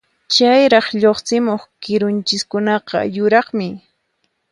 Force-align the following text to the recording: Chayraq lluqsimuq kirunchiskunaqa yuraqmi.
Chayraq 0.33 0.87
lluqsimuq 1.01 1.63
kirunchiskunaqa 1.83 2.99
yuraqmi. 3.15 3.69